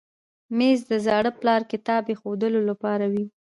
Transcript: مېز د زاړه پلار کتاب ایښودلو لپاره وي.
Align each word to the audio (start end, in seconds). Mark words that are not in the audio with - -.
مېز 0.57 0.79
د 0.91 0.93
زاړه 1.05 1.31
پلار 1.39 1.61
کتاب 1.71 2.03
ایښودلو 2.11 2.59
لپاره 2.69 3.05
وي. 3.13 3.25